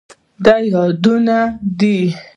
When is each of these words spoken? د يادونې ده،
د 0.43 0.45
يادونې 0.73 1.39
ده، 1.79 1.95